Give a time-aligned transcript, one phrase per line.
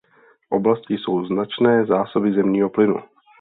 [0.41, 2.95] V oblasti jsou značné zásoby zemního plynu.